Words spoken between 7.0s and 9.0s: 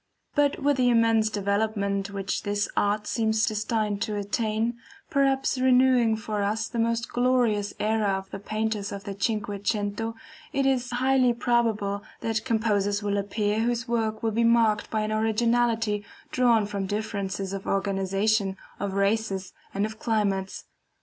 glorious era of the Painters